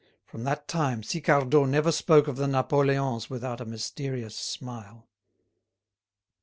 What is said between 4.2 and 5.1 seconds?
smile.